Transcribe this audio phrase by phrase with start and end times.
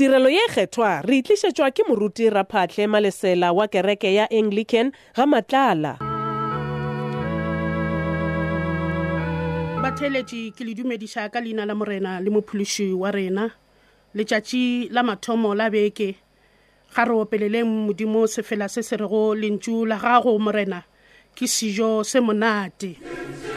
[0.00, 5.26] tirelo ye e kgethwa re itlišetšwa ke moruti raphatlhe malesela wa kereke ya anglican ga
[5.28, 6.00] matlala
[9.84, 13.44] batheletši ke le dumediša ka leina la morena le mophološi wa rena
[14.16, 16.10] letšatši la mathomo la beke
[16.96, 20.80] ga re opeleleng modimo sefela se se rego lentšu la gago morena
[21.36, 23.49] ke sejo se monate yes,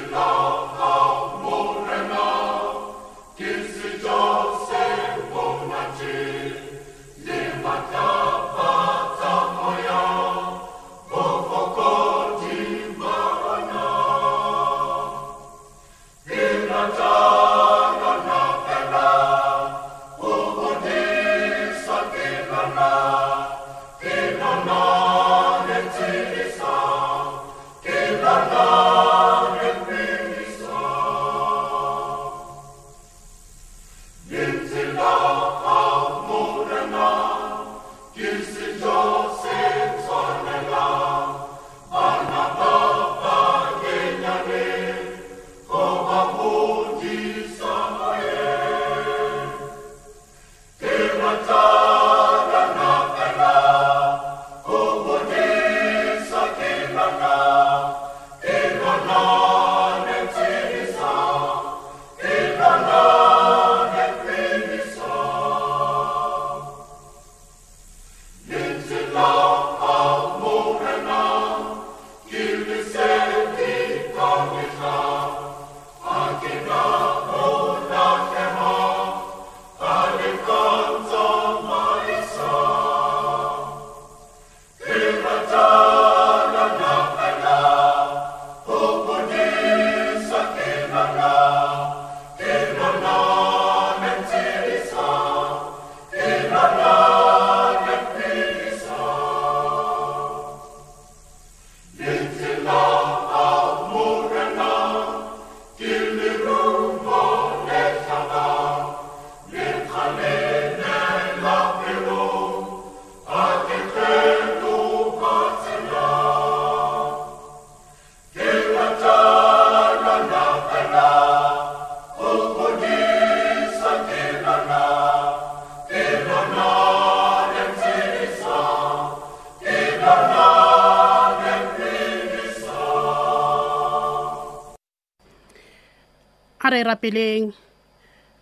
[136.83, 137.51] rapeleng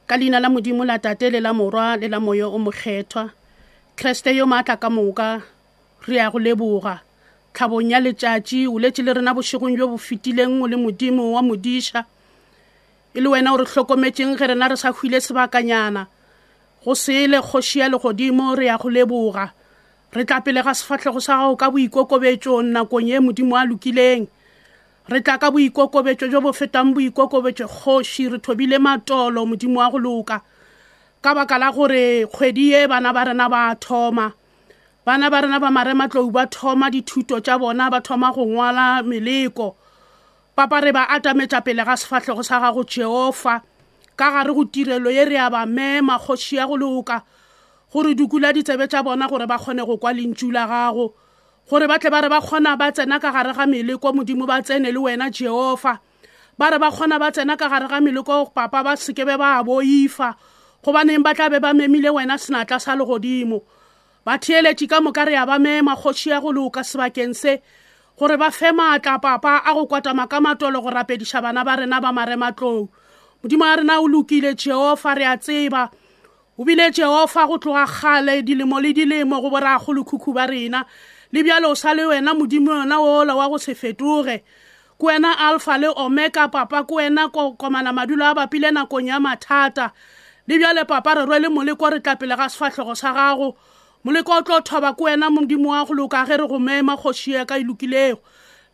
[0.09, 3.29] ka leina la modimo la tate le la morwa le la moyo o mokgethwa
[3.95, 5.41] kreste yo maatla ka moka
[6.09, 6.99] re ya go leboga
[7.53, 11.41] tlhabong ya letšatši o letse le rena bošegong jo bo fetileng o le modimo wa
[11.45, 12.01] modiša
[13.15, 16.07] e le wena o re tlhokometseng ge rena re sa hwile sebakanyana
[16.83, 19.51] go sele kgoši ya legodimo re ya go leboga
[20.15, 24.25] re tlapele ga sefatlhego sa gago ka boikokobetsong nakong ye modimo a lokileng
[25.09, 29.97] re tla ka boikokobetšo jo bo fetang boikokobetšo kgoši re thobile matolo modimo wa go
[29.97, 30.41] loka
[31.21, 34.29] ka baka la gore kgwedi ye bana ba rena ba thoma
[35.05, 39.73] bana ba rena ba marematlou ba thoma dithuto tša bona ba thoma go ngwala meleko
[40.53, 43.63] papa re ba atametša pele ga sefatlhego sa gago jeofa
[44.15, 47.25] ka gare go tirelo ye re a ba mema kgoši ya go loka
[47.89, 51.17] gore dukula ditsebe tša bona gore ba kgone go kwa lentšu la gago
[51.71, 54.59] gore ba tle ba re ba kgona ba tsena ka gare ga meleko modimo ba
[54.59, 56.03] tsene le wena jehofa
[56.59, 60.35] ba re ba kgona ba tsena ka gare ga meleko papa ba sekebe ba boifa
[60.83, 63.63] gobaneng ba tla be ba memile wena senatla sa legodimo
[64.27, 67.63] ba theeletše ka moka re ya ba mema kgoši ya go loka sebakeng se
[68.19, 72.03] gore ba fe maatla papa a go kwatama ka matolo go rapediša bana ba rena
[72.03, 72.91] ba marematlou
[73.39, 75.87] modimo a rena o lokile jehofa re a tseba
[76.59, 80.83] o bile jehofa go tloga kgale dilemo le dilemo go boragolokhukhu ba rena
[81.33, 84.41] le bjale o sa le wena modimo yona oola wa go se fetoge
[84.97, 89.91] ko wena alpha le omeka papa ko wena komana madulo a bapile nakong ya mathata
[90.47, 93.55] le bjale papa re rwele moleko re tlapele ga sefatlhego sa gago
[94.03, 97.45] moleko o tlo thoba ko wena modimo wa go loka ge re go mema kgošie
[97.47, 98.19] ka e lokilego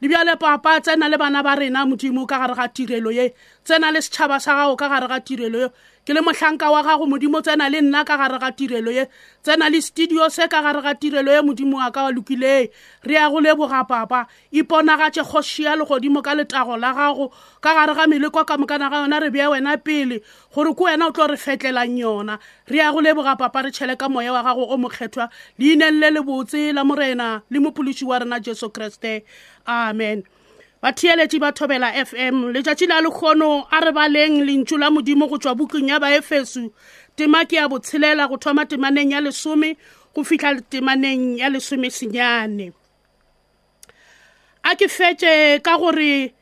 [0.01, 3.33] le bjale papa tsena le bana ba rena modimo ka gare ga tirelo ye
[3.63, 5.69] tsena le setšhaba sa gago ka gare ga tirelo yeo
[6.07, 9.03] ke le mohlanka wa gago modimo tsena le nna ka gare ga tirelo ye
[9.43, 12.71] tsena le studio se ka gare ga tirelo ye modimo wa ka wa lokileng
[13.03, 14.23] re ya go leboga papa
[14.55, 17.27] iponagatše kgoši ya legodimo ka letago la gago
[17.59, 20.23] ka gare ga meleko ka mokana ga yona re bea wena pele
[20.55, 22.39] gore ko wena o tlo re fetlelang yona
[22.71, 25.27] re ya go leboga papa re tšhele ka moya wa gago o mokgethwa
[25.59, 29.27] leineng le lebotse la morena le mopoliši wa rena jesu kriste
[29.67, 30.23] amen
[30.81, 35.55] batheeletše ba thobela fm letšatši la lekgono a re baleng lentšu la modimo go tšwa
[35.57, 36.69] bukeng ya baefeso
[37.17, 39.77] tema ke ya botshelela go thoma temaneng ya lesome
[40.15, 42.73] go fihla temaneng ya lesome senyane
[44.63, 46.33] a ke fetše ka gore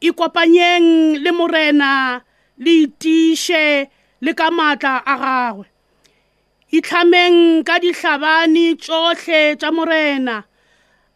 [0.00, 2.20] ikopanyeng le morena
[2.56, 3.88] le itiše
[4.24, 5.66] le ka maatla a gagwe
[6.72, 10.44] itlhameng ka dihlabane tsohle tša morena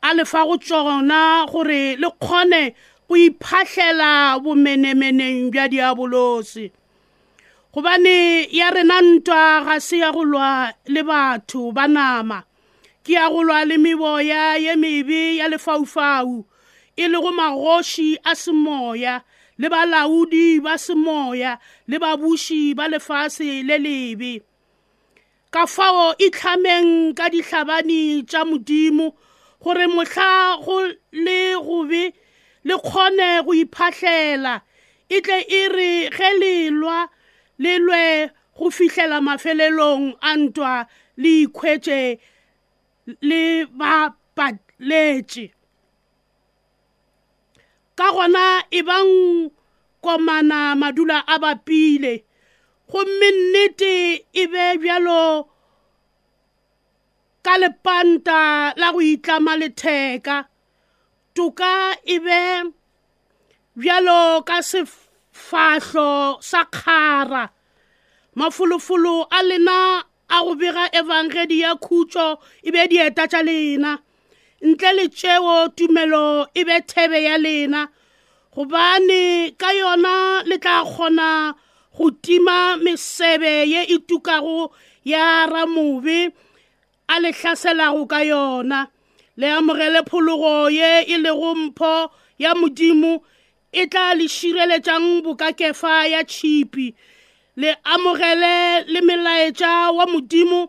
[0.05, 2.75] a lefa go tsona gore le kgone
[3.09, 6.65] go iphahlela bomenemeneng bja diabolose
[7.73, 12.43] gobane ya rena ntwa ga se ya go lwa le batho ba nama
[13.03, 16.45] ke ya go lwa le meboya ye mebe ya lefaufau
[16.97, 19.23] e lego magoši a semoya
[19.59, 21.57] le balaodi ba semoya
[21.89, 24.43] le babuši ba lefase le lebe
[25.49, 29.17] ka fao e tlhameng ka ditlhabane tša modimo
[29.65, 32.13] gore mohla go le gobe
[32.67, 34.55] le kgone go iphahlela
[35.09, 37.07] e tle e re ge le lwa
[37.65, 38.01] le lwe
[38.59, 40.73] go fihlela mafelelong a ntwa
[41.23, 42.19] le ikhwetše
[43.29, 43.41] le
[43.79, 45.47] bapaletše
[47.99, 49.15] ka gona e bang
[50.05, 52.13] komana madula a bapile
[52.93, 53.93] gomme nnete
[54.33, 55.49] e be bjalo
[57.45, 58.41] ka lepanta
[58.81, 60.37] la go itlama letheka
[61.37, 61.73] toka
[62.15, 62.41] e be
[63.81, 64.19] bjalo
[64.49, 66.11] ka sefahlo
[66.51, 67.43] sa kgara
[68.39, 69.77] mafolofolo a lena
[70.37, 72.27] a go bega evangedi ya khutso
[72.69, 73.93] e be dieta tša lena
[74.69, 76.27] ntle le tšeo tumelo
[76.61, 77.81] e be thebe ya lena
[78.55, 79.23] gobane
[79.61, 80.15] ka yona
[80.49, 81.29] le tla kgona
[81.97, 84.59] go tima mesebe ye e tukago
[85.13, 86.19] ya ramobe
[87.09, 88.89] a le hlaselago ka yona
[89.37, 93.21] le amogele phologo ye e lego mpho ya modimo
[93.73, 96.95] e tla le šireletšang bokakefa ya tšhipi
[97.57, 100.69] le amogele le melaetša wa modimo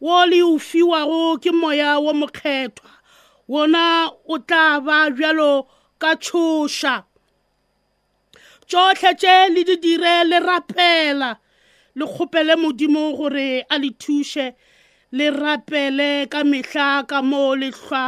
[0.00, 2.90] wo le o fiwago ke moya wo mokgethwa
[3.48, 5.66] wona o tla ba bjalo
[5.98, 6.94] ka tšhoša
[8.70, 11.36] tšohle tše le di dire le rapela
[11.94, 14.54] le kgopele modimo gore a le thuše
[15.12, 18.04] le rapele ka mehla ka moo le hlwa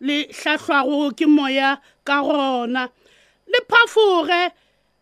[0.00, 1.74] le hlahlwago ke moya
[2.08, 2.86] ka gona
[3.52, 4.40] le phafoge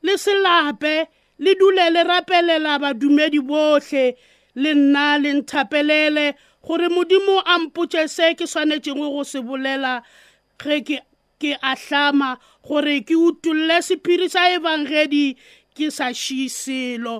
[0.02, 1.06] le se lape
[1.38, 4.04] le dule le rapelela badumedi bohle
[4.56, 6.34] le nna le nthapelele
[6.66, 10.02] gore modimo a mpotše se ke swanetšego go se bolela
[10.62, 10.98] ge ke,
[11.38, 15.36] ke ahlama gore ke utulle sephiri sa evangedi
[15.76, 17.16] ke sa šie selo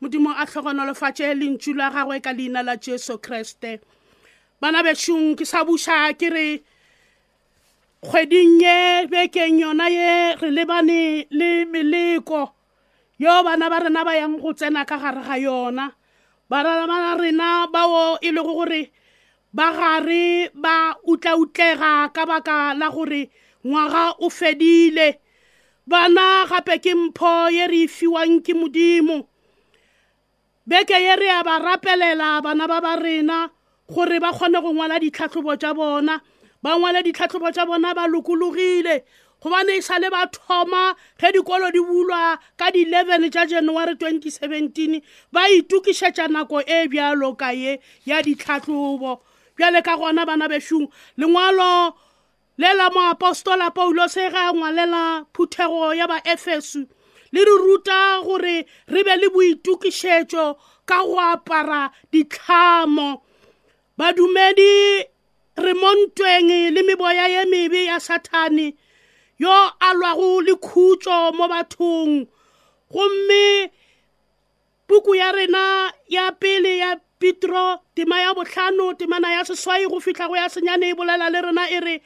[0.00, 3.80] modimo a tlhogonolofatse lentsu lwa gagwe ka leina la jesu kreste
[4.60, 6.48] bana bešong ke sa buša ke re
[8.04, 12.52] kgweding ye bekeng yona ye re lebane le meleko
[13.18, 15.88] yo bana ba rena ba yang go tsena ka gare ga yona
[16.50, 18.92] banabana rena bao e lego gore
[19.52, 23.32] ba gare ba utlautlega ka baka la gore
[23.64, 25.16] ngwaga o fedile
[25.88, 29.24] bana gape ke mpho ye re e fiwang ke modimo
[30.68, 33.48] beke ye re a ba rapelela bana ba ba rena
[33.88, 36.20] gore ba kgone go ngwala ditlhatlhobo tša bona
[36.62, 39.04] ba ngwale ditlhatlhobo tša bona ba lokologile
[39.40, 45.02] gobane e sale ba thoma ge dikolo di bulwa ka di 11 tša january 2017
[45.30, 49.22] ba itukišetša nako e bjalo ka ye ya ditlhatlhobo
[49.54, 51.94] bjale ka gona bana bešong lengwalo
[52.58, 56.90] le la moapostola paulo se ga ngwalela phuthego ya ba efesu
[57.32, 60.46] le re ruta gore re be le boitokišetšo
[60.88, 63.08] ka go apara ditlhamo
[63.98, 65.02] badumedi
[65.64, 68.74] re mo ntweng le meboya ye mebe ya sathane
[69.38, 69.50] yo
[69.88, 72.28] a lwago le khutso mo bathong
[72.92, 73.70] gomme
[74.86, 80.28] puku ya rena ya pele ya petro tema ya bohlano temana ya seswai go fihla
[80.28, 81.96] go ya senyane e bolela le rena e re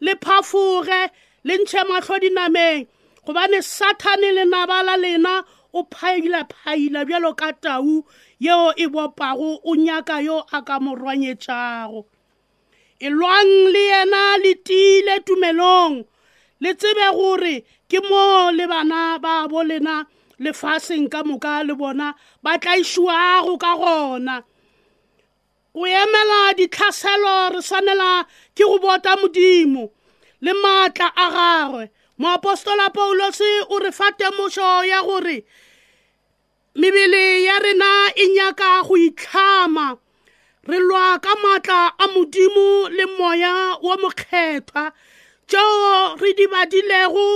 [0.00, 1.10] le phafoge
[1.44, 2.86] le ntšhe mahlo dinameng
[3.28, 5.44] gobane sathane lenaba la lena
[5.78, 7.94] o phaila-phaila bjalo ka tau
[8.44, 12.00] yeo e bopago o nyaka yo a ka morwanyetšago
[13.06, 15.94] e lwang le yena le tiile tumelong
[16.62, 17.54] le tsebe gore
[17.90, 19.96] ke moo le bana ba bolena
[20.40, 24.36] lefaseng ka moka le bona ba tlaišiwago ka gona
[25.76, 28.10] go emela ditlhaselo re swanela
[28.56, 29.84] ke go bota modimo
[30.40, 31.84] le maatla a gagwe
[32.18, 35.44] moapostola paulose o re fa temošo ya gore
[36.74, 39.98] mebele ya rena e nyaka go itlhama
[40.66, 44.92] re lwa ka maatla a modimo le moya wa mokgethwa
[45.46, 47.26] tšeo re di badilego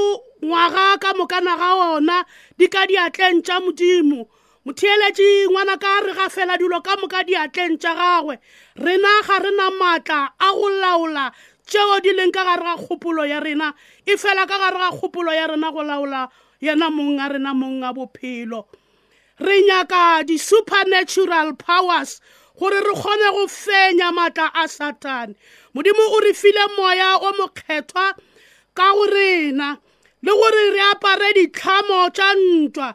[0.44, 2.24] ngwaga ka mokana ga ona
[2.58, 4.26] di ka diatleng tša modimo
[4.66, 8.34] motheeletši ngwanaka re ga fela dilo ka moka diatleng tša gagwe
[8.76, 11.30] rena ga re na maatla a go laola
[11.72, 13.72] tšeo di leng ka gare ga kgopolo ya rena
[14.04, 16.28] e fela ka gare ga kgopolo ya rena go laola
[16.60, 18.68] yena mong a rena mong a bophelo
[19.40, 22.20] re nyaka di-supernatural powers
[22.60, 25.32] gore re kgone go fenya maatla a satane
[25.74, 28.06] modimo o re file moya o mokgethwa
[28.76, 29.80] ka go rena
[30.22, 32.88] le gore re apare ditlhamo tša ntwa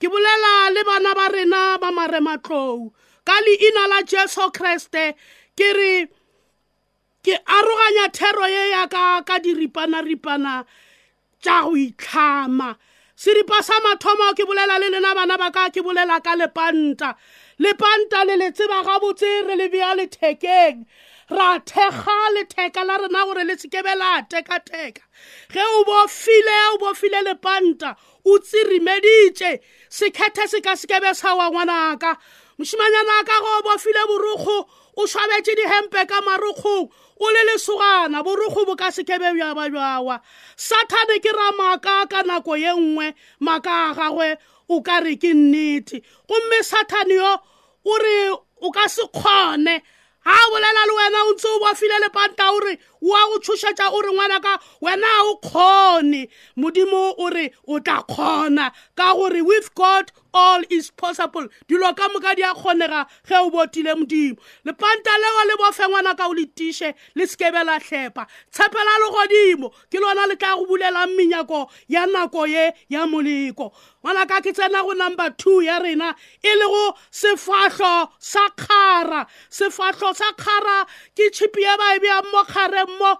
[0.00, 2.38] ke bolela le bana ba rena ba
[3.24, 3.38] ka
[3.88, 5.14] la jesu ke
[5.72, 6.08] re
[8.12, 10.64] thero ye ya ka ka diripana-ripana
[11.42, 12.76] tša go itlhama
[13.16, 17.14] seripa sa mathomo ke bolela le lena bana ba ka ke bolela ka lepanta
[17.60, 20.84] lepanta le le tseba gabotse re le bea lethekeng
[21.30, 25.02] ra thekga letheka la rena gore le sekebe la tekateka
[25.52, 29.52] ge o bofile o bofile lepanta o tsirimeditše
[29.88, 32.16] sekhethe se ka sekebe sa wa ngwanaka
[32.58, 34.58] mošimanyana ka go o bofile borokgo
[35.00, 36.88] o swabetse dihempe ka marokgong
[37.20, 40.20] o le lesogana borokgo bo ka sekebe bja ba bjawa
[40.56, 44.36] sathane ke ra maaka ka nako ye nngwe maaka a gagwe
[44.68, 47.32] o ka re ke nnete gomme sathane yo
[47.88, 48.14] o re
[48.60, 49.80] o ka se kgone
[50.20, 53.38] ga a bolela le wena o ntse o bofile lepanta o re o a go
[53.40, 54.52] tshošetša o re ngwanaka
[54.84, 56.28] wena o kgone
[56.60, 62.08] modimo o re o tla kgona ka gore with god all is possible dilo ka
[62.12, 66.30] moka di a kgonega ge o botile modimo lepanta leo le bofe ngwana ka o
[66.32, 71.70] le tiše le sekebe la tlepa tshepela legodimo ke lona le tla go bulelang menyako
[71.88, 73.72] ya nako ye ya moleko
[74.04, 79.26] ngwana ka ke tsena go number two ya rena e le go sefahlo sa kgara
[79.50, 80.84] sefahlo sa kgara
[81.14, 83.12] ke tšhipi ye ba e beyang mo kgareng mo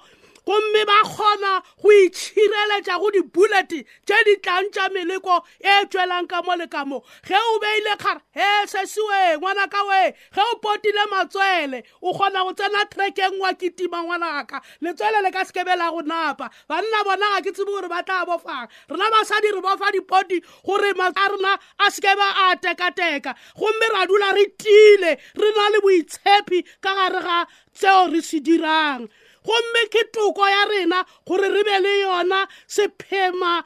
[0.50, 1.52] gomme ba kgona
[1.83, 6.99] go itšhireletša go dibulete tše di tlang tša meleko e tswelang ka mo leka mo
[7.26, 10.04] ge o beile kgara he sesiwe ngwana ka oe
[10.35, 15.45] ge o potile matswele o kgona go tsena trekeng wa kitima ngwanaka letswele le ka
[15.47, 19.61] sekebela go napa banna bona ga ke tsebe gore ba tla bofang rena basadi re
[19.62, 25.49] bofa dipoti gore a rena a sekebe a tekateka gomme ra dula re tile re
[25.57, 29.07] na le boitshepi ka gare ga tseo re se dirang
[29.44, 33.64] gomme ke toko ya rena gore re be le yona sephema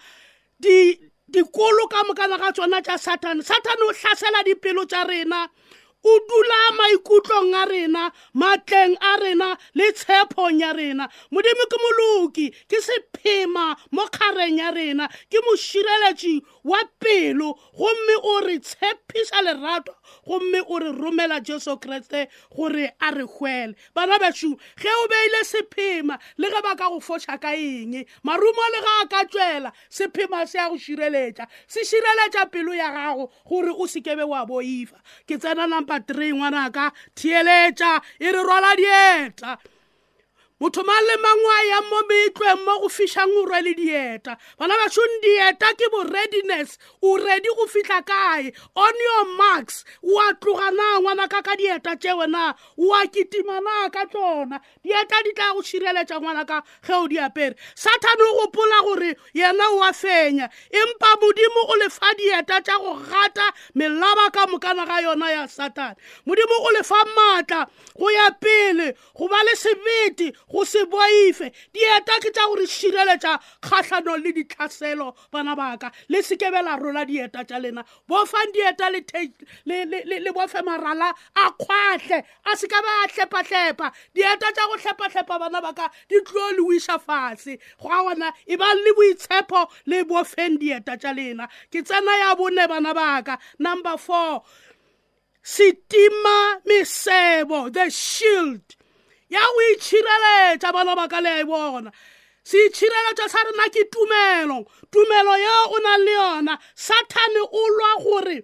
[0.61, 5.49] dikolo ka mokana ga tsona tsa satane satane o tlhasela dipelo tsa rena
[6.05, 12.47] o dula maikutlong a rena matleng a rena le tshepong ya rena modimo ke moloki
[12.69, 16.35] ke sephema mo kgareng ya rena ke mošireletši
[16.65, 19.97] wa pelo gomme o re tshepiša lerato
[20.29, 25.41] gomme o re romela jesu kreste gore a re hwele bana bešo ge o beile
[25.45, 29.73] sephema le ge ba ka go foša ka eng marumo le ga a ka tswela
[29.89, 35.01] sephema se ya go šireletša se šireletša pelo ya gago gore o sekebe wa boifa
[35.25, 36.85] ke tsenanampa number three ngwanaka
[37.17, 37.93] thieletša
[38.27, 39.53] e re rwala dieta
[40.65, 44.75] motho mang le mangwe a yang mo meetlweng mo go fišhang o rwe dieta bana
[44.81, 50.73] bašong dieta ke boreadiness o redi go fitlha kae on your max o a tloga
[50.73, 55.53] na ngwanaka ka dieta tšeo na o a kitima na ka tsona dieta di tla
[55.53, 60.49] go šireletša ngwanaka ge o di apere sathane o gopola gore yena o a fenya
[60.73, 66.01] empa modimo o lefa dieta tša go gata melaba ka mokana ga yona ya satane
[66.25, 67.69] modimo o lefa maatla
[68.01, 73.33] go ya pele go ba le sebete go se boife dieta ke tša gore šireletša
[73.67, 80.63] kgatlhanong le ditlhaselo bana baka le sekebela rola dieta tša lena bofang dieta le bofe
[80.65, 86.21] marala a kgwatle a se be a tlepatlepa dieta tša go tlepatlepa bana baka di
[86.23, 91.49] tlo le oiša fatshe ga ona e bang le boitshepo le bofeng dieta tša lena
[91.71, 94.43] ke tsena ya bone bana baka number four
[95.43, 98.63] setima mesebo the shield
[99.29, 101.91] ya go itšhireletša na ka le a e bona
[102.45, 107.93] se itšhireletša sa rena ke tumelo tumelo ye o na le yona sathane o lwa
[108.05, 108.39] gore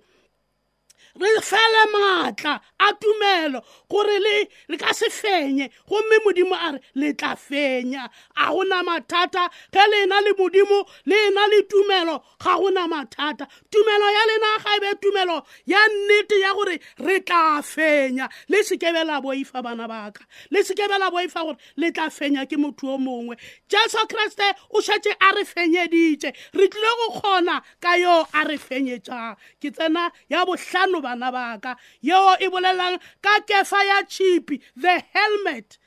[1.21, 2.61] re fele maatla
[2.99, 8.47] tumelo gore le le ka se fenye gomme modimo a re le tla fenya a
[8.51, 14.23] gona mathata ge lena le modimo le na le tumelo ga gona mathata tumelo ya
[14.31, 19.63] lena ga e be tumelo ya nnete ya gore re tla fenya le sekebela boifa
[19.63, 23.37] bana baka le sekebela boifa gore le tla fenya ke motho o mongwe
[23.69, 28.57] jesu kriste o šetse a re fenyeditše re tlile go kgona ka yo a re
[28.59, 34.61] fenyetsang ke tsena ya bohlano bana baka yeo e bolela tlhalang ka kefa ya chipi
[34.77, 35.79] the helmet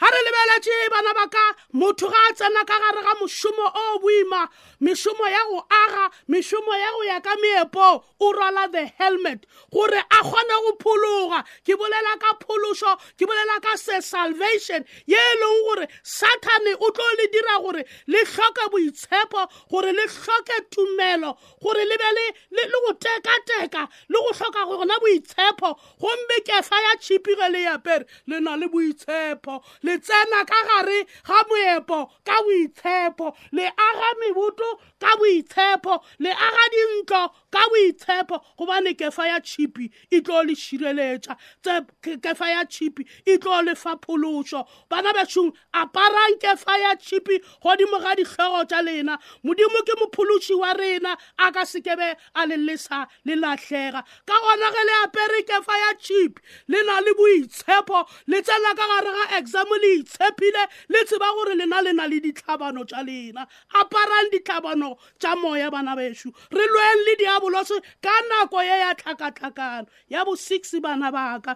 [0.00, 4.00] ga re lebeletse bana ba ka motho ga a tsena ka gare ga mošomo o
[4.02, 4.48] boima
[4.80, 9.96] mešomo ya go aga mešomo ya go ya ka meepo o rwala the helmet gore
[9.96, 15.36] a kgone go phologa ke bolela ka pholoso ke bolela ka se salvation ye e
[15.40, 21.38] leng gore sathane o tlo le dira gore le tlhoke boitshepo gore le tlhoke tumelo
[21.62, 27.48] gore le be le go tekateka le go tlhoka gona boitshepo gomme kefa ya tšhipige
[27.52, 30.98] le yapere le na le boitshepo le tsena ka gare
[31.28, 33.26] ga moepo ka boitshepo
[33.56, 34.70] le aga meboto
[35.02, 37.22] ka boitshepo le aga dintlo
[37.54, 41.78] ka boitshepo gobane kefa ya tšhipi e tlo le šireletša
[42.22, 48.14] kefa ya tšhipi e tlo lefa phološo bana bešong aparang kefa ya tšhipi godimo ga
[48.18, 53.36] ditlhogo tša lena modimo ke mophološi wa rena a ka sekebe a le lesa le
[53.36, 58.74] latlhega ka gona ge le apere kefa ya tšhipi le na le boitshepo le tsena
[58.74, 63.04] ka gare ga exam le itshepile le tseba gore lena le na le ditlhabano tša
[63.06, 63.46] lena
[63.78, 68.94] aparang ditlhabano tša moya bana bešo re lweng le diabo bolotswe ka nako ye ya
[68.94, 71.54] tlhakatlhakano ya bo six bana ba ka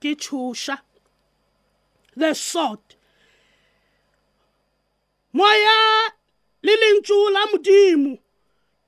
[0.00, 0.78] ke tšhoša
[2.16, 2.96] the sort
[5.32, 6.10] moya
[6.62, 8.14] le lentšu la modimo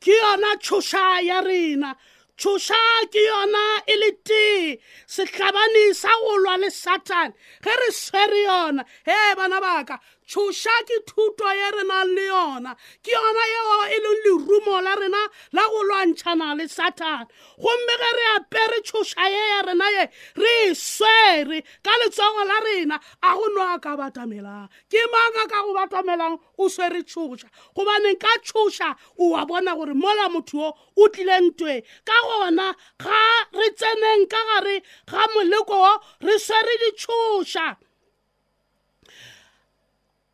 [0.01, 1.91] ke yona tšhoša ya rena
[2.39, 2.81] tšhoša
[3.13, 4.79] ke yona e le tee
[5.15, 9.97] setlhabane sa go lwa le satane ge re swere yona he bana baka
[10.29, 15.23] tshoša ke thuto ye rena le yona ke yona yeo e leng lerumo la rena
[15.57, 17.25] la go lwantšhana le satane
[17.57, 20.05] gomme ge re apere tshoša ye ya rena ye
[20.37, 25.49] re e swere ka letsogo la rena a go no a ka batamelang ke manga
[25.49, 30.61] ka go batamelang o swere tshoša gobaneng ka tshoša o a bona gore mola motho
[30.61, 33.23] yo o tlileng twe ka gona ga
[33.57, 37.81] re tseneng ka gare ga moleko wo re swere ditshoša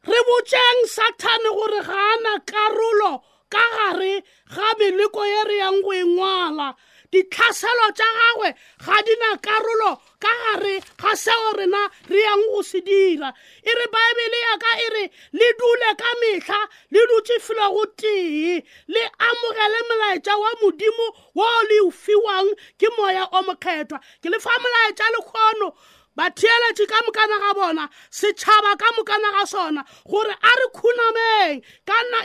[0.06, 5.92] re botšeng sathane gore ga ana karolo ka gare ga meleko ye re yang go
[5.92, 6.68] e ngwala
[7.12, 8.48] ditlhaselo tša gagwe
[8.84, 9.90] ga di na karolo
[10.20, 13.32] ka gare ga seo rena re yang go se dira
[13.64, 15.04] e re baebele yaka e re
[15.40, 16.60] le dule ka metlha
[16.92, 22.88] le dutse felo go tee le amogele molaetša wa modimo wo le o fiwang ke
[22.98, 25.68] moya o mokgethwa ke le fa molaetša lekgono
[26.16, 31.62] batheeletši ka mokana ga bona setšhaba ka mokana ga sona gore a re khunameng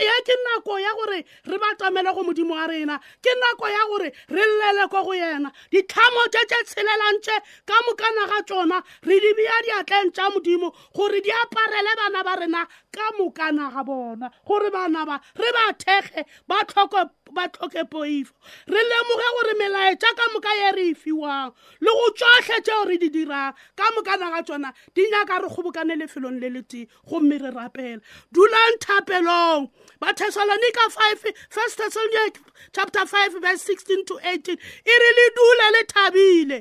[0.06, 4.08] ye ke nako ya gore re batamele go modimo wa rena ke nako ya gore
[4.30, 7.22] re llele ko go yena ditlhamo tše tše tshelelang
[7.66, 12.34] ka mokana ga tsona re di bea diatleng tša modimo gore di aparele bana ba
[12.38, 12.62] rena
[12.94, 18.34] ka mokana ga bona gore bana ba re ba thege ba tlhoko ba tlhoke poifo
[18.66, 22.96] re lemoge gore melaetša ka moka ye re e fiwang le go tsotlhe tseo re
[22.98, 27.38] di dirang ka mokana ga tsona di nyaka re kgobokane lefelong le le tee gomme
[27.38, 28.00] re rapela
[28.34, 32.40] dulang thapelong bathesalonika 5 first thessalonica
[32.72, 34.56] chapter 5 verse 16 to 18
[34.90, 36.58] e re le dula le thabile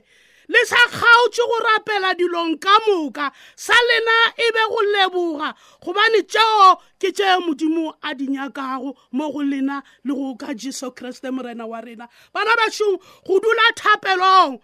[0.52, 5.50] le sa kgaotše go rapela dilong ka moka sa lena e be go leboga
[5.84, 10.90] gobane tšeo ke tše modimo a di nyakago mo go lena le go ka jesu
[10.98, 14.58] kriste morena wa rena bana bašong go dula thapelong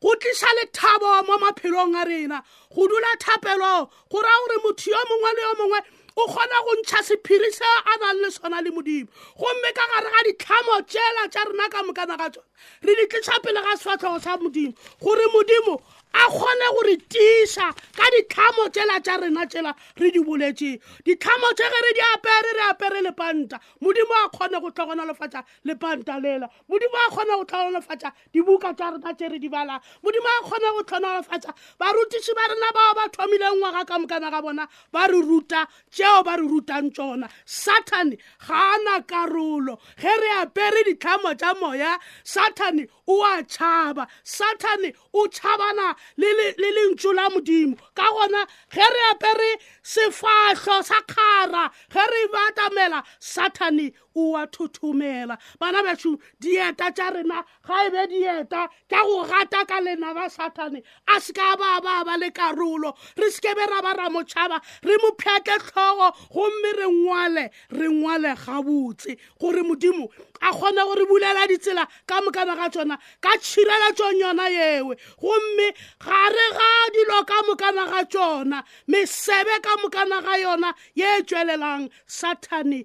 [0.00, 2.38] go tlisa lethabo mo maphelong a rena
[2.72, 5.80] go dula thapelong go raya gore motho yo mongwe le yo mongwe
[6.16, 10.08] o kgona go ntšha sephiri se a nang le sona le modimo gomme ka gare
[10.12, 12.48] ga ditlhamo tsela tša rena ka mokana ga tsona
[12.86, 15.74] re ditletšha pele ga sefatlhogo sa modimo gore modimo
[16.14, 20.70] a kgone gore tiša ka ditlhamo tsela tša rena tsela re di boletše
[21.08, 25.40] ditlhamo tše ge re di apere re apere lepanta modimo a kgone go tlhogona lefatša
[25.64, 29.80] lepanta lela modimo a kgone go tlhogona lefatša dibuka tša rena tše re di balang
[30.04, 34.28] modimo a kgone go tlhona lefatša barutiši ba rena bao ba thomileng ngwaga ka mokana
[34.30, 35.64] ka bona ba re ruta
[35.96, 41.56] tšeo ba re rutang tsona satane ga a na karolo ge re apere ditlhamo tša
[41.56, 48.86] moya satane o a tšhaba satane o tšhabana le lentšu la modimo ka gona ge
[48.94, 49.50] re apere
[49.82, 57.44] sefahlo sa kgara ge re batamela sathane o a thothomela bana bešo dieta tša rena
[57.66, 61.80] ga e be dieta tša go gata ka lena ba sathane a se ka ba
[61.82, 65.58] ba ba le karolo re se ke be ra ba ra motšhaba re mo phetle
[65.58, 70.08] tlhogo gomme re ngwale re ngwale gabotse gore modimo
[70.42, 75.68] a kgone gore bulela ditsela ka mokana ga tsona ka tšhireletsong yona yewe gomme
[76.04, 81.22] ga re ga dilo ka mokana ga tsona mesebe ka mokana ga yona ye e
[81.22, 82.84] tswelelang sathane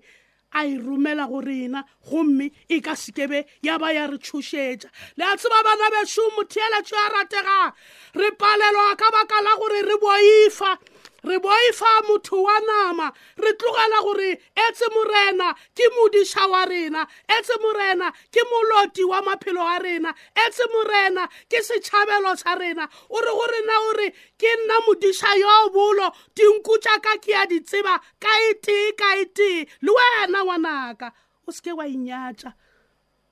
[0.54, 5.24] a e romela go rena gomme e ka sekebe ya ba ya re tshosetsa le
[5.26, 7.74] a tseba bana besomo thielatso ya rategang
[8.16, 10.78] re palelwa ka baka la gore re boifa
[11.24, 17.08] re boifa e motho wa nama re tlogela gore etse morena ke modiša wa rena
[17.30, 23.18] etse morena ke moloti wa maphelo a rena etse morena ke setšhabelo sa rena o
[23.18, 27.46] re gore na o re ke nna modiša yo bolo dinku tša ka ke ya
[27.46, 31.10] di tseba ka e tee ka e tee le wena ngwanaka
[31.48, 32.54] o seke wa inyatša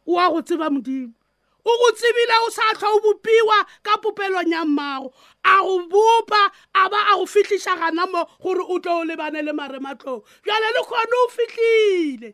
[0.10, 1.14] o a go tseba modimo
[1.68, 5.10] o go tsebile o sa tlhwa o bopiwa ka popelong ya mmago
[5.44, 6.42] a go bopa
[6.78, 10.68] a ba a go fitlhiša gana mo gore o tlo o lebane le marematlong bjale
[10.76, 12.30] le kgone o fitlhile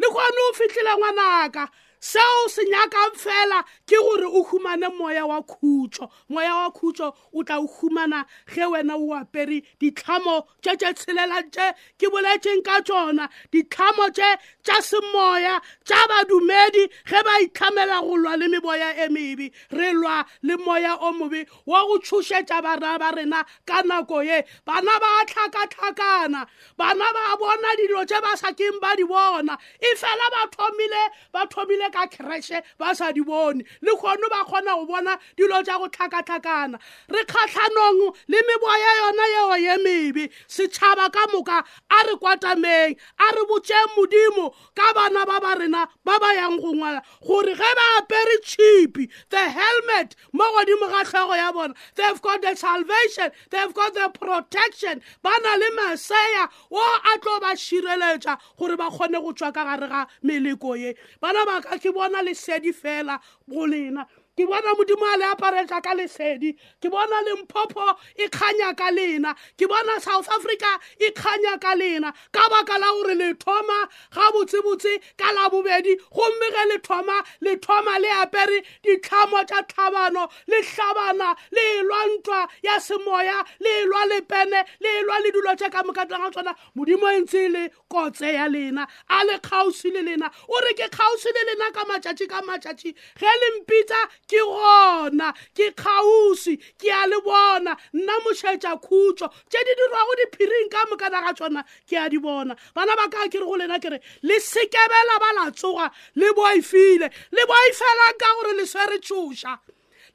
[0.00, 1.64] le kgone o fitlhile ngwanaka
[2.04, 7.42] seo se nyakang fela ke gore o humane moya wa khutso moya wa khutso o
[7.42, 11.64] tla o humana ge wena o apere ditlhamo tse tse tshelelang tse
[11.96, 13.24] ke boletseng ka tsona
[13.56, 14.28] ditlhamo tse
[14.68, 15.56] tsa semoya
[15.88, 20.98] tsa badumedi ge ba itlhamela go lwa le meboya e mebe re lwa le moya
[21.00, 26.44] o mobe wa go tshosetsa bana ba rena ka nako ye bana ba tlhakatlhakana
[26.76, 31.88] bana ba bona dilo tse ba sa keng ba di bona e fela ba thomile
[31.94, 35.86] ka kereshe ba sa di bone le kgone ba kgona go bona dilo tsa go
[35.86, 36.76] tlhakatlhakana
[37.14, 41.62] re kgatlhanong le meboya yona yeo ye mebe setšhaba ka moka
[41.94, 46.58] a re kwatameng a re botseng modimo ka bana ba ba rena ba ba yang
[46.58, 51.74] go ngwala gore ge ba apere tšhipi the helmet mo godimo ga tlhogo ya bona
[51.94, 56.82] they've got the salvation they've got the protection ba na le maseya o
[57.14, 61.46] a tlo ba šireletša gore ba kgone go tswa ka gare ga meleko ye bana
[61.46, 64.23] ba ka eu ke bona lesedi fela bolena né?
[64.36, 67.86] ke bona modimo a le aparetla ka lesedi ke bona lemphopho
[68.18, 70.66] e kganya ka lena ke bona south africa
[71.00, 73.78] e kganya ka lena ka baka la gore lethoma
[74.12, 80.60] ga botsebotse ka la bobedi gomme ge lethoma lethoma le apere ditlhamo tša thabano le
[80.66, 85.82] tlhabana le elwa ntwa ya semoya le elwa lepene le elwa le dilo tše ka
[85.86, 90.02] mokatlang ga tsona modimo e ntse e le kotse ya lena a le kgausi le
[90.02, 95.28] lena o re ke kgausi le lena ka matšatši ka matšatši ge lempitsa ke gona
[95.54, 101.20] ke kgauswi ke a le bona nna mošetša khutso tse di dirwago diphiring ka mokana
[101.26, 105.18] ga tsona ke a di bona bana ba ka kere go lena kere le sekebela
[105.24, 109.52] ba latsoga le boifile le boifelang ka gore le swere tshoša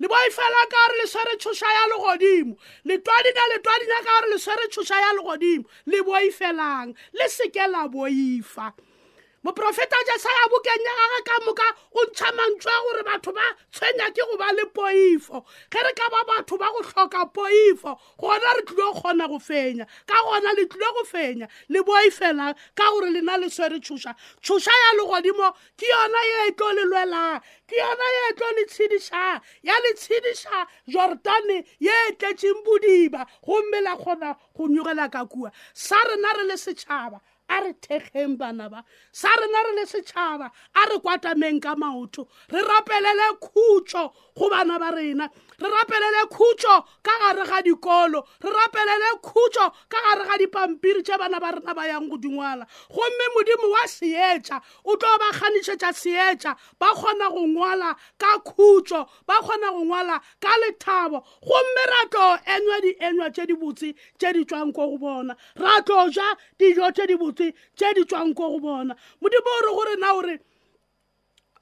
[0.02, 2.58] le boifela ka gore le swere tshoša ya legodimo
[2.90, 8.74] letwadina letwadina ka gore le swere tshoša ya legodimo le boifelang le seke la boifa
[9.44, 14.20] moprofeta jesaya bokeng ya gage ka moka o ntšha mantšhwa gore batho ba tshwenya ke
[14.28, 18.62] go ba le poifo ge re ka ba batho ba go tlhoka poifo gona re
[18.68, 23.10] tlile go kgona go fenya ka gona le tlile go fenya le boifela ka gore
[23.16, 24.12] lena le swere tshoša
[24.44, 25.48] tshoša ya legodimo
[25.80, 30.56] ke yona e tlo le lwelang ke yona e tlo le tshedišang ya le tshediša
[30.88, 36.60] jordane ye e tletseng bodiba gommela kgona go nyogela ka kua sa rena re le
[36.60, 37.20] setšhaba
[37.50, 42.28] a re thekgeng bana ba sa rena re le setšhaba a re kwatameng ka maotho
[42.54, 44.04] re rapelele khutso
[44.38, 45.26] go bana ba rena
[45.62, 51.18] re rapelele khutso ka gare ga dikolo re rapelele khutso ka gare ga dipampiri tse
[51.18, 55.92] bana ba rena ba yang go dingwala gomme modimo wa seetša o tlo ba kganisetša
[56.02, 62.02] seetša ba kgona go ngwala ka khutso ba kgona go ngwala ka lethabo gomme ra
[62.10, 66.36] tlo enwa dienwa tse di botse tse di tswang ko go bona ra tlo ja
[66.60, 70.14] dijo tse di botse tse di tswang ko go bona modimo o re gore na
[70.16, 70.40] ore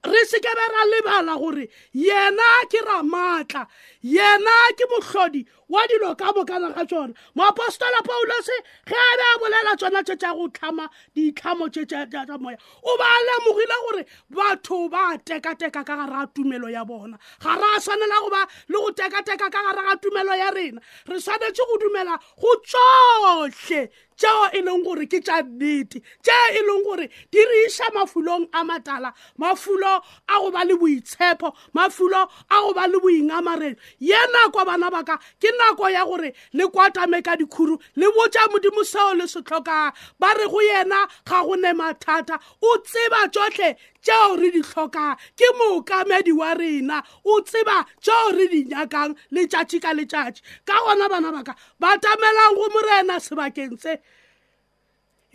[0.07, 1.65] re se ke be ra lebala gore
[1.95, 3.63] yena ke ramaatla
[4.03, 8.55] yena ke motlhodi wa dilo ka bokana ga tsone moapostola paulose
[8.87, 12.95] ge a be a bolela tsona tse tsa go tlhama ditlhamo tse tsa moya o
[13.01, 14.03] ba lemogile gore
[14.37, 18.41] batho ba tekateka ka gare ga tumelo ya bona ga re a tshwanela go ba
[18.71, 23.81] le go tekateka ka gare ga tumelo ya rena re tshwanetse go dumela go tsotlhe
[24.19, 28.49] tšeo e leng gore ke tša nnete tše e leng gore di re iša mafulong
[28.53, 34.17] a matala mafulo a go ba le boitshepo mafulo a go ba le boingamarelo ye
[34.33, 38.83] nako bana ba ka ke nako ya gore le kwatame ka dikhuru le botša modimo
[38.83, 43.77] seo le se tlhokang ba re go yena ga go ne mathata o tseba tsotlhe
[44.07, 49.77] tšeo re di tlhoka ke mookamedi wa rena o tseba tšeo re di nyakang letšatši
[49.83, 53.99] ka letšatši ka gona bana ba ka ba tamelang go morena sebakeng se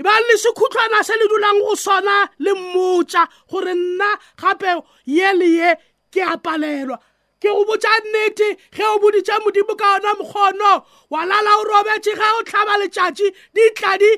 [0.00, 4.72] ebang le sekhutlwana se le dulang go sona le mmotša gore nna gape
[5.04, 5.70] ye le ye
[6.10, 6.96] ke a palelwa
[7.42, 10.72] ke go botša nnete ge o boditša modimo ka yona mokgono
[11.12, 14.10] wa lala o robetse ge o tlhaba letšatši ditladi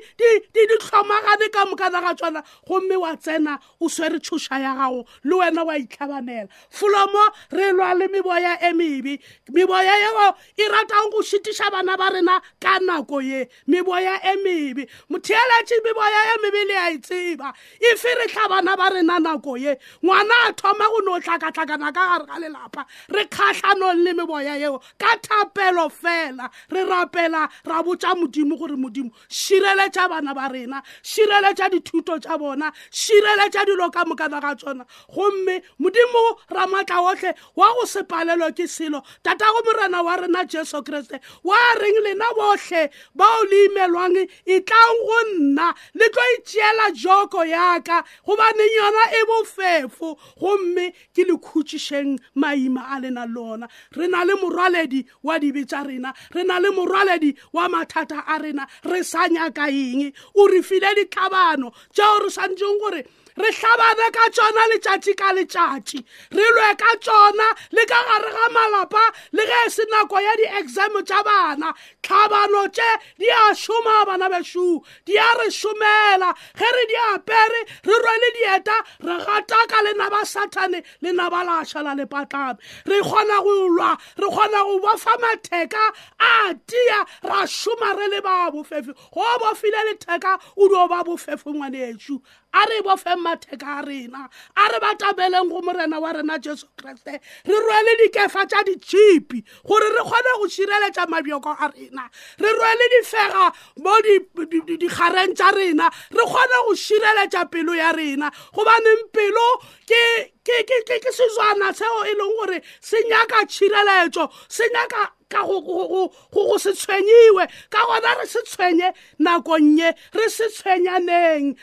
[0.54, 5.34] di tlhomagane ka mokana ga tsona gomme wa tsena o swere tšhoša ya gago le
[5.40, 9.16] wena wa itlhabanela folomo re lwa le meboya e mebe
[9.48, 10.28] meboya yeo
[10.60, 16.20] e ratang go šitiša bana ba rena ka nako ye meboya e mebe motheeletše meboya
[16.28, 17.48] e mebe le a e tseba
[17.80, 22.02] e fere tlha bana ba rena nako ye ngwana a thoma go no tlhakatlhakana ka
[22.20, 22.82] gare ga lelapa
[23.14, 29.10] re kgatlhanong le meboya eo ka thapelo fela re rapela ra botsa modimo gore modimo
[29.28, 35.62] sireletsa bana ba rena sireletsa dithuto tsa bona sireletsa dilo ka mokana ga tsona gomme
[35.78, 41.20] modimo ramatla otlhe wa go sepalelo ke selo tata go morena wa rena jesu keresete
[41.44, 47.44] wa reng lena botlhe bao le imelwang e tlang go nna le tlo itseela joko
[47.44, 54.06] yaka gobaneng yona e bofefo gomme ke le khutsišeng maima a lena le ona re
[54.08, 58.64] na le morwaledi wa dibe tsa rena re na le morwaledi wa mathata a rena
[58.88, 60.04] re sa nyaka eng
[60.40, 63.02] o re file ditlhabano tseo re santseng gore
[63.36, 65.98] re hlabane ka tsona letšatši ka letšatši
[66.38, 69.02] re lwe ka tsona le ka gare ga malapa
[69.34, 74.28] le ge e se nako ya di-exam tša bana tlhabano tše di a šoma bana
[74.30, 79.82] bešo di a re šomela ge re di apere re rwele dieta re gata ka
[79.82, 85.84] lenaba sathane lenaba lašha la lepatlame re kgona go lwa re kgona go bafa matheka
[86.22, 91.50] a tia ra šoma re le ba bofefi go bofile letheka o dio ba bofefi
[91.50, 92.22] ngwane ešo
[92.54, 97.18] a re bofeng matheka a rena a re batabeleng go morena wa rena jesu kereste
[97.48, 102.04] re rwele dikefa tsa ditšhipi gore re kgone go šireletsa mabjoko a rena
[102.38, 103.46] re rwele difega
[103.84, 109.46] mo dikgareng tsa rena re kgone go šireletsa pelo ya rena gobaneng pelo
[109.88, 119.84] ke setswana seo e leng gore se nyaka tšhireletšo se nyaka 干乎乎乎乎是吹牛喂，干我那是吹牛，哪个牛？
[120.12, 121.12] 那是吹牛呢？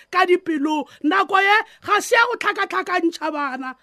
[0.10, 1.48] 干的比如哪个也
[1.80, 3.74] 还想我他干他干你吃饭呢？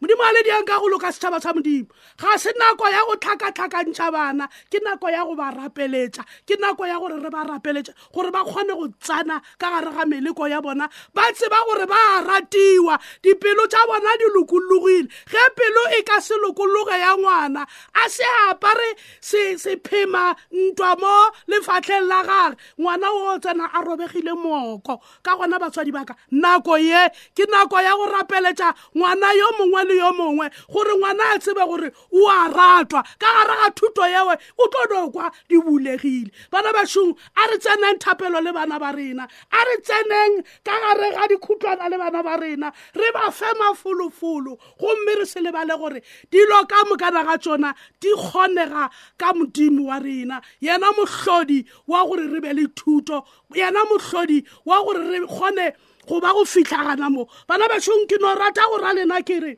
[0.00, 3.16] modimo a le diang ka golo ka setšhaba sa modimo ga se nako ya go
[3.18, 7.90] tlhakatlhakantšha bana ke nako ya go ba rapeletša ke nako ya gore re ba rapeletša
[8.14, 12.22] gore ba kgone go tsana ka gare ga meleko ya bona ba tseba gore ba
[12.22, 12.94] ratiwa
[13.26, 17.66] dipelo tša bona di lokologile ge pelo e ka se lokologe ya ngwana
[17.98, 21.16] a se apare sephema ntwa mo
[21.50, 26.78] lefatlheng la gare ngwana o o tsena a robegile mooko ka gona batswadi baka nako
[26.86, 31.38] ye ke nako ya go rapeletša ngwana yo mongwe le yo mongwe gore ngwana a
[31.40, 36.30] tsebe gore o a ratwa ka gare ga thuto yewe o tlo nokwa di bulegile
[36.52, 41.08] bana bašong a re tseneng thapelo le bana ba rena a re tseneng ka gare
[41.16, 46.00] ga dikhutlwana le bana ba rena re ba fe mafolofolo gomme re se lebale gore
[46.30, 52.28] dilo ka mokana ga tsona di kgonega ka modimo wa rena yena motlhodi wa gore
[52.28, 53.24] re be le thuto
[53.56, 55.66] yena motlhodi wa gore re kgone
[56.08, 59.56] go ba go fitlhagana mo bana bašong ke no rata go ra lena kere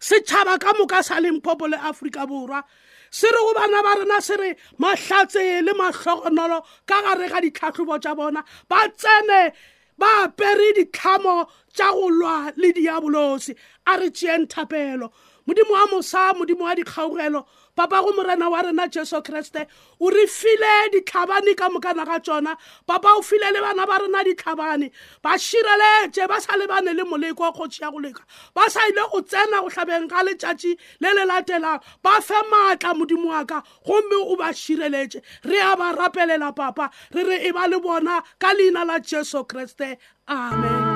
[0.00, 2.62] setšhaba ka moka sa leng popo le aforika borwa
[3.10, 7.96] se re go bana ba rena se re mahlatse le mahlogonolo ka gare ga ditlhatlhobo
[8.02, 9.52] tša bona ba tsene
[9.98, 13.52] ba apere ditlhamo tša go lwa le diabolosi
[13.90, 15.08] a re tšeyeng thapelo
[15.46, 17.40] modimo wa mosa modimo wa dikgaogelo
[17.76, 19.66] papa go morena wa rena jesu kreste
[20.00, 24.24] o re file ditlhabane ka mokana ga tsona papa o file le bana ba rena
[24.24, 24.90] ditlhabane
[25.22, 28.22] ba šireletse ba sa lebane le moleko wa kgotsi ya go leka
[28.54, 30.72] ba sa ile go tsena go tlhabeng ga letšatši
[31.04, 35.76] le le latelang ba fe maatla modimo wa ka gomme o ba šireletse re a
[35.76, 40.95] ba rapelela papa re re e ba le bona ka leina la jesu kreste amen